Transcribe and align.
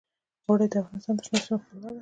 اوړي 0.47 0.67
د 0.71 0.73
افغانستان 0.83 1.15
د 1.17 1.19
شنو 1.25 1.39
سیمو 1.43 1.61
ښکلا 1.63 1.77
ده. 1.81 1.87